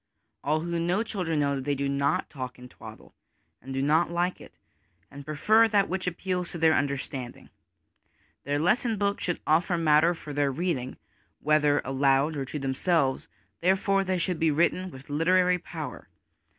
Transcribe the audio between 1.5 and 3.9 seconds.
that they do not talk twaddle and do